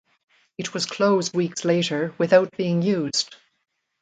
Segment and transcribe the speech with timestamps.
[0.57, 3.35] It was closed weeks later without being used.